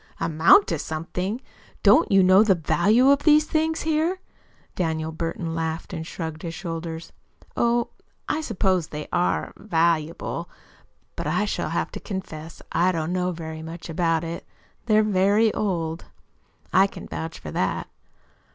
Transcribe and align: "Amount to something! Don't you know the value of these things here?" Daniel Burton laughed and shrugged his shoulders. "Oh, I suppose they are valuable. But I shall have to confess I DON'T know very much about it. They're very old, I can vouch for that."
"Amount 0.19 0.65
to 0.69 0.79
something! 0.79 1.41
Don't 1.83 2.11
you 2.11 2.23
know 2.23 2.41
the 2.43 2.55
value 2.55 3.11
of 3.11 3.21
these 3.21 3.45
things 3.45 3.81
here?" 3.81 4.19
Daniel 4.75 5.11
Burton 5.11 5.53
laughed 5.53 5.93
and 5.93 6.07
shrugged 6.07 6.41
his 6.41 6.55
shoulders. 6.55 7.11
"Oh, 7.55 7.89
I 8.27 8.41
suppose 8.41 8.87
they 8.87 9.07
are 9.13 9.53
valuable. 9.57 10.49
But 11.15 11.27
I 11.27 11.45
shall 11.45 11.69
have 11.69 11.91
to 11.91 11.99
confess 11.99 12.63
I 12.71 12.91
DON'T 12.91 13.11
know 13.13 13.31
very 13.31 13.61
much 13.61 13.89
about 13.91 14.23
it. 14.23 14.43
They're 14.87 15.03
very 15.03 15.53
old, 15.53 16.05
I 16.73 16.87
can 16.87 17.07
vouch 17.07 17.37
for 17.37 17.51
that." 17.51 17.87